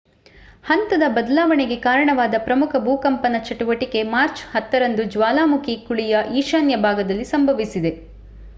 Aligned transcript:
ಹಂತದ 0.65 1.03
ಬದಲಾವಣೆಗೆ 1.09 1.77
ಕಾರಣವಾದ 1.79 2.35
ಪ್ರಮುಖ 2.39 2.81
ಭೂಕಂಪನ 2.83 3.41
ಚಟುವಟಿಕೆ 3.43 4.01
ಮಾರ್ಚ್ 4.13 4.41
10 4.55 4.81
ರಂದು 4.83 5.05
ಜ್ವಾಲಾಮುಖಿ 5.13 5.75
ಕುಳಿಯ 5.87 6.23
ಈಶಾನ್ಯ 6.39 6.77
ಭಾಗದಲ್ಲಿ 6.87 7.27
ಸಂಭವಿಸಿದೆ 7.31 7.93